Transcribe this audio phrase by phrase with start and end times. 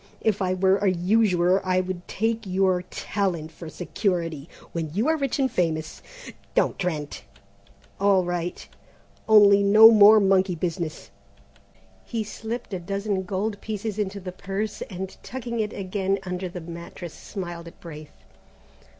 [0.21, 4.49] If I were a usurer I would take your talent for security.
[4.71, 6.01] When you are rich and famous"
[6.55, 7.23] "Don't, Trent"
[8.01, 8.67] "All right,
[9.29, 11.11] only no more monkey business."
[12.03, 16.61] He slipped a dozen gold pieces into the purse, and tucking it again under the
[16.61, 18.23] mattress smiled at Braith.